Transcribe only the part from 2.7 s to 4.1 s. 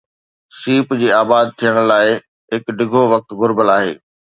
ڊگهو وقت گهربل آهي.